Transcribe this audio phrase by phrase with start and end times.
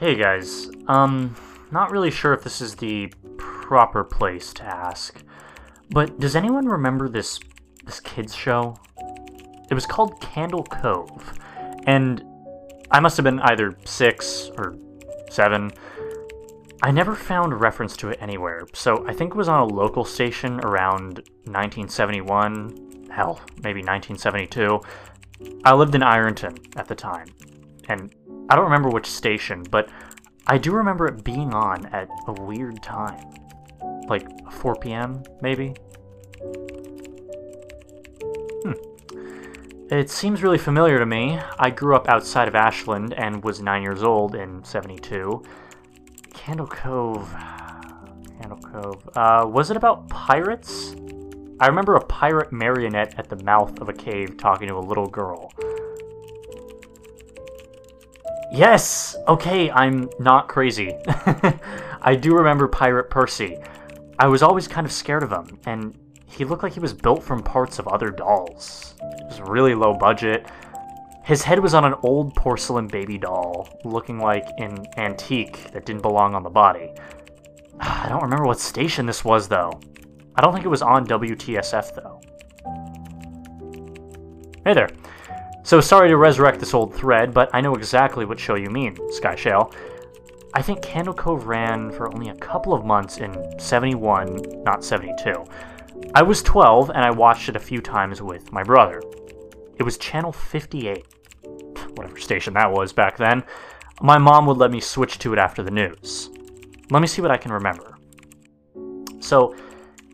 [0.00, 1.36] Hey guys, um,
[1.70, 5.22] not really sure if this is the proper place to ask,
[5.90, 7.38] but does anyone remember this
[7.84, 8.76] this kids show?
[9.70, 11.38] It was called Candle Cove,
[11.86, 12.24] and
[12.90, 14.74] I must have been either six or
[15.30, 15.70] seven.
[16.82, 19.66] I never found a reference to it anywhere, so I think it was on a
[19.66, 24.80] local station around 1971, hell, maybe 1972.
[25.64, 27.26] I lived in Ironton at the time,
[27.90, 28.14] and
[28.48, 29.88] I don't remember which station, but
[30.46, 33.24] I do remember it being on at a weird time.
[34.08, 35.74] Like 4 p.m., maybe?
[38.62, 38.72] Hmm.
[39.90, 41.38] It seems really familiar to me.
[41.58, 45.42] I grew up outside of Ashland and was 9 years old in 72.
[46.32, 47.28] Candle Cove.
[48.40, 49.08] Candle Cove.
[49.16, 50.94] Uh, was it about pirates?
[51.58, 55.06] I remember a pirate marionette at the mouth of a cave talking to a little
[55.06, 55.52] girl.
[58.52, 59.16] Yes!
[59.28, 60.96] Okay, I'm not crazy.
[62.02, 63.56] I do remember Pirate Percy.
[64.18, 67.22] I was always kind of scared of him, and he looked like he was built
[67.22, 68.94] from parts of other dolls.
[69.00, 70.46] It was really low budget.
[71.22, 76.02] His head was on an old porcelain baby doll, looking like an antique that didn't
[76.02, 76.90] belong on the body.
[77.80, 79.80] I don't remember what station this was, though.
[80.34, 82.20] I don't think it was on WTSF, though.
[84.64, 84.88] Hey there.
[85.62, 88.96] So sorry to resurrect this old thread, but I know exactly what show you mean,
[88.96, 89.74] Skyshale.
[90.54, 95.44] I think Candle Cove ran for only a couple of months in 71, not 72.
[96.14, 99.02] I was 12 and I watched it a few times with my brother.
[99.76, 101.06] It was channel 58,
[101.94, 103.44] whatever station that was back then.
[104.00, 106.30] My mom would let me switch to it after the news.
[106.90, 107.96] Let me see what I can remember.
[109.20, 109.54] So,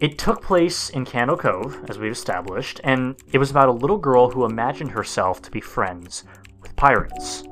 [0.00, 3.98] it took place in Candle Cove, as we've established, and it was about a little
[3.98, 6.24] girl who imagined herself to be friends
[6.62, 7.42] with pirates.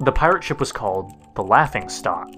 [0.00, 2.30] The pirate ship was called the Laughing Stock,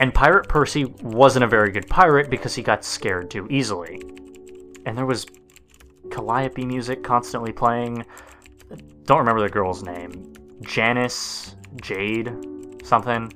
[0.00, 4.02] and Pirate Percy wasn't a very good pirate because he got scared too easily.
[4.86, 5.26] And there was
[6.10, 8.04] calliope music constantly playing.
[9.04, 10.32] Don't remember the girl's name.
[10.62, 12.34] Janice, Jade,
[12.82, 13.32] something.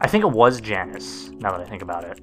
[0.00, 2.20] I think it was Janice, now that I think about it.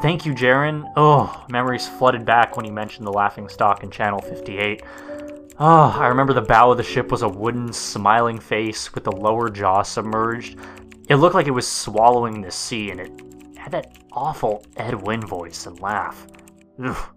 [0.00, 0.92] Thank you, Jaren.
[0.94, 4.82] Oh, memories flooded back when you mentioned the laughing stock in Channel 58.
[5.58, 9.12] Oh, I remember the bow of the ship was a wooden, smiling face with the
[9.12, 10.58] lower jaw submerged.
[11.08, 13.10] It looked like it was swallowing the sea, and it
[13.56, 16.26] had that awful Ed Wynn voice and laugh.
[16.84, 17.08] Ugh.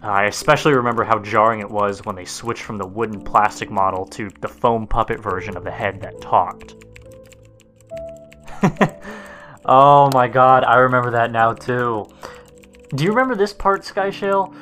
[0.00, 4.04] I especially remember how jarring it was when they switched from the wooden plastic model
[4.06, 6.76] to the foam puppet version of the head that talked.
[9.64, 12.06] Oh my god, I remember that now too.
[12.94, 14.54] Do you remember this part, Skyshale?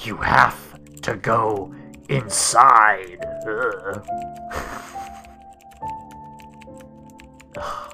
[0.00, 0.58] You have
[1.02, 1.74] to go
[2.08, 3.24] inside.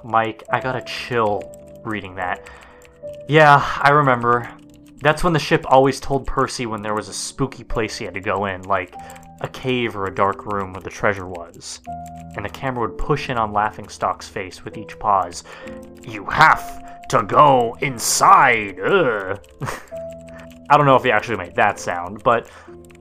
[0.04, 1.42] Mike, I got a chill
[1.84, 2.48] reading that.
[3.28, 4.48] Yeah, I remember.
[5.00, 8.14] That's when the ship always told Percy when there was a spooky place he had
[8.14, 8.94] to go in, like
[9.42, 11.80] a cave or a dark room where the treasure was.
[12.36, 15.44] And the camera would push in on Laughingstock's face with each pause.
[16.02, 18.80] You have to go inside!
[20.70, 22.48] I don't know if he actually made that sound, but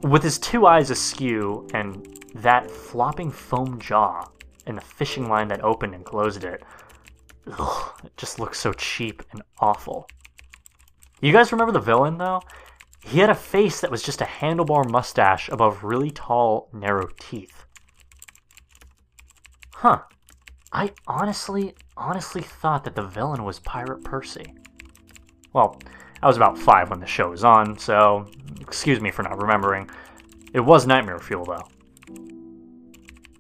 [0.02, 4.26] with his two eyes askew and that flopping foam jaw
[4.66, 6.64] and the fishing line that opened and closed it,
[7.48, 10.08] ugh, it just looks so cheap and awful.
[11.22, 12.42] You guys remember the villain, though?
[13.04, 17.66] He had a face that was just a handlebar mustache above really tall, narrow teeth.
[19.76, 20.02] Huh.
[20.72, 24.54] I honestly, honestly thought that the villain was Pirate Percy.
[25.52, 25.80] Well,
[26.24, 28.28] I was about five when the show was on, so
[28.62, 29.90] excuse me for not remembering.
[30.54, 31.68] It was Nightmare Fuel, though.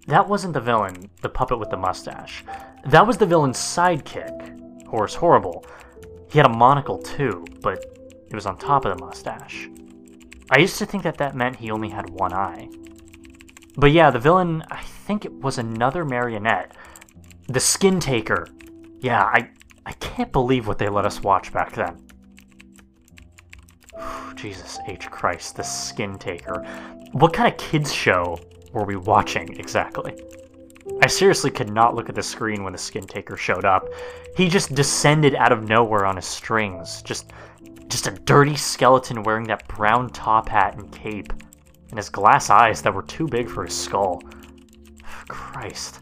[0.07, 2.43] That wasn't the villain, the puppet with the mustache.
[2.85, 5.63] That was the villain's sidekick, Horace Horrible.
[6.29, 8.00] He had a monocle too, but
[8.31, 9.69] it was on top of the mustache.
[10.49, 12.69] I used to think that that meant he only had one eye.
[13.77, 16.75] But yeah, the villain, I think it was another marionette.
[17.47, 18.47] The Skin Taker.
[18.99, 19.49] Yeah, I,
[19.85, 21.97] I can't believe what they let us watch back then.
[24.35, 25.09] Jesus H.
[25.09, 26.65] Christ, the Skin Taker.
[27.11, 28.39] What kind of kids show
[28.73, 30.15] were we watching exactly?
[31.01, 33.87] I seriously could not look at the screen when the Skin Taker showed up.
[34.35, 37.31] He just descended out of nowhere on his strings, just
[37.91, 41.33] just a dirty skeleton wearing that brown top hat and cape,
[41.89, 44.21] and his glass eyes that were too big for his skull.
[45.27, 46.01] Christ.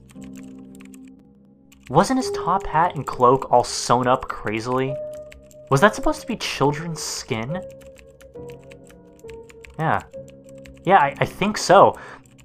[1.89, 4.95] Wasn't his top hat and cloak all sewn up crazily?
[5.71, 7.59] Was that supposed to be children's skin?
[9.80, 10.03] Yeah.
[10.83, 11.97] Yeah, I, I think so.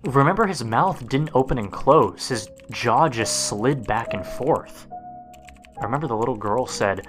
[0.03, 4.87] remember his mouth didn't open and close, his jaw just slid back and forth.
[5.79, 7.07] I remember the little girl said,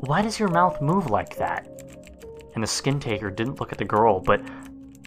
[0.00, 1.66] Why does your mouth move like that?
[2.54, 4.40] And the skin taker didn't look at the girl, but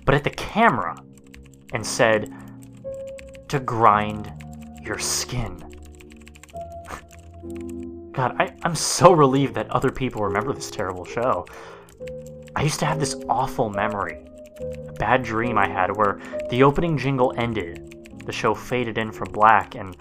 [0.05, 0.95] but at the camera
[1.73, 2.33] and said,
[3.49, 4.31] To grind
[4.83, 5.57] your skin.
[8.11, 11.45] God, I, I'm so relieved that other people remember this terrible show.
[12.55, 14.25] I used to have this awful memory,
[14.87, 19.31] a bad dream I had where the opening jingle ended, the show faded in from
[19.31, 19.95] black, and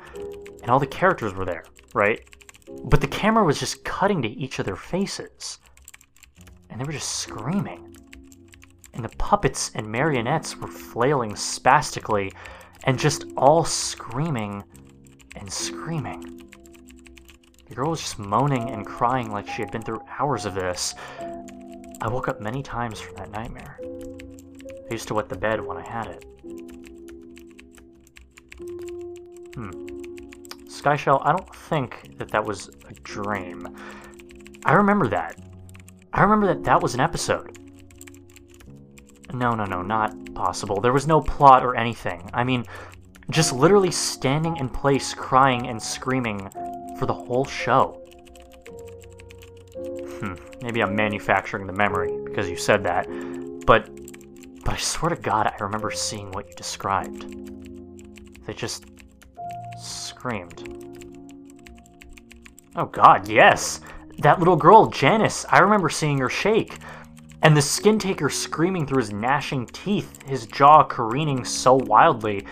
[0.63, 1.65] and all the characters were there,
[1.95, 2.23] right?
[2.85, 5.59] But the camera was just cutting to each of their faces,
[6.69, 7.97] and they were just screaming.
[8.95, 12.33] And the puppets and marionettes were flailing spastically,
[12.85, 14.65] and just all screaming
[15.37, 16.41] and screaming.
[17.69, 20.95] The girl was just moaning and crying like she had been through hours of this.
[22.03, 23.79] I woke up many times from that nightmare.
[24.91, 26.25] I used to wet the bed when I had it.
[29.55, 29.90] Hmm.
[30.81, 33.77] Skyshale, I don't think that that was a dream.
[34.65, 35.39] I remember that.
[36.13, 37.59] I remember that that was an episode.
[39.33, 40.81] No, no, no, not possible.
[40.81, 42.29] There was no plot or anything.
[42.33, 42.65] I mean,
[43.31, 46.51] just literally standing in place, crying and screaming
[46.99, 48.03] for the whole show.
[49.77, 53.07] Hmm, maybe I'm manufacturing the memory because you said that,
[53.67, 53.89] but
[54.65, 57.37] but I swear to God, I remember seeing what you described.
[58.47, 58.85] They just
[59.83, 61.17] screamed.
[62.77, 63.81] Oh God, yes!
[64.19, 66.79] That little girl, Janice, I remember seeing her shake.
[67.43, 72.47] And the skin taker screaming through his gnashing teeth, his jaw careening so wildly,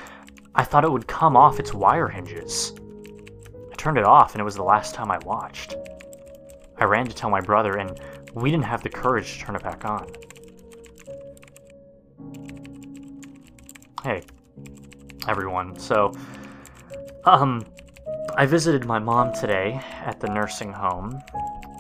[0.54, 2.72] I thought it would come off its wire hinges
[3.70, 5.76] I turned it off, and it was the last time I watched.
[6.78, 8.00] I ran to tell my brother, and
[8.34, 10.08] we didn't have the courage to turn it back on.
[14.02, 14.22] Hey,
[15.28, 15.78] everyone.
[15.78, 16.12] So,
[17.24, 17.64] um,
[18.36, 21.20] I visited my mom today at the nursing home.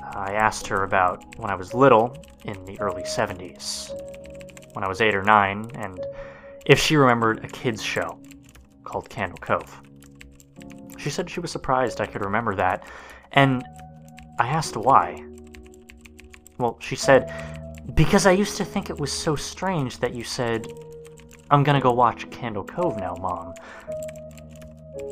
[0.02, 3.92] I asked her about when I was little in the early 70s,
[4.74, 6.00] when I was 8 or 9, and
[6.66, 8.18] if she remembered a kids' show
[8.84, 9.80] called Candle Cove.
[10.98, 12.84] She said she was surprised I could remember that,
[13.32, 13.64] and
[14.38, 15.22] I asked why.
[16.58, 17.32] Well, she said,
[17.94, 20.66] Because I used to think it was so strange that you said,
[21.50, 23.54] I'm gonna go watch Candle Cove now, Mom.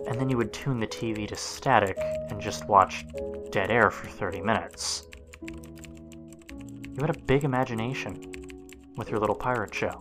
[0.06, 1.96] And then you would tune the TV to static
[2.30, 3.04] and just watch
[3.50, 5.04] dead air for 30 minutes.
[5.42, 8.32] You had a big imagination
[8.96, 10.00] with your little pirate show.